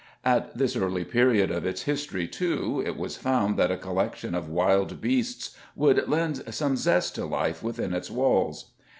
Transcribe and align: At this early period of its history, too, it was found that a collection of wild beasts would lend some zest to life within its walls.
At 0.25 0.57
this 0.57 0.75
early 0.75 1.03
period 1.05 1.51
of 1.51 1.63
its 1.63 1.83
history, 1.83 2.27
too, 2.27 2.81
it 2.83 2.97
was 2.97 3.17
found 3.17 3.55
that 3.57 3.69
a 3.69 3.77
collection 3.77 4.33
of 4.33 4.49
wild 4.49 4.99
beasts 4.99 5.55
would 5.75 6.07
lend 6.09 6.37
some 6.55 6.75
zest 6.75 7.13
to 7.13 7.25
life 7.27 7.61
within 7.61 7.93
its 7.93 8.09
walls. 8.09 8.71